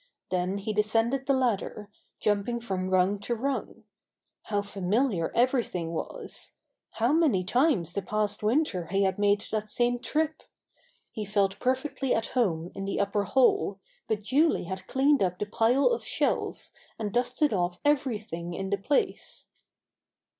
Then 0.31 0.57
he 0.57 0.73
descended 0.73 1.27
the 1.27 1.35
ladder, 1.35 1.87
jumping 2.19 2.59
from 2.59 2.89
rung 2.89 3.19
to 3.19 3.35
rung. 3.35 3.83
How 4.45 4.63
familiar 4.63 5.31
everything 5.35 5.91
wasl 5.91 6.53
How 6.93 7.13
many 7.13 7.43
times 7.43 7.93
the 7.93 8.01
past 8.01 8.41
winter 8.41 8.87
he 8.87 9.03
had 9.03 9.19
made 9.19 9.41
that 9.51 9.69
same 9.69 9.99
trip 9.99 10.41
I 10.41 10.45
He 11.11 11.23
felt 11.23 11.59
perfectly 11.59 12.15
at 12.15 12.29
home 12.33 12.71
in 12.73 12.85
the 12.85 12.99
upper 12.99 13.25
hall, 13.25 13.79
but 14.07 14.23
Julie 14.23 14.63
had 14.63 14.87
cleaned 14.87 15.21
up 15.21 15.37
the 15.37 15.45
pile 15.45 15.85
of 15.89 16.03
shells 16.03 16.71
and 16.97 17.13
dusted 17.13 17.53
off 17.53 17.77
everything 17.85 18.55
in 18.55 18.71
the 18.71 18.79
place. 18.79 19.51